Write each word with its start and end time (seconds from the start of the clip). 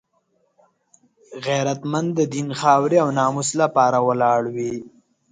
غیرتمند 1.45 2.09
د 2.17 2.21
دین، 2.33 2.47
خاورې 2.59 2.97
او 3.03 3.09
ناموس 3.19 3.49
لپاره 3.61 3.97
ولاړ 4.07 4.41
وي 4.55 4.75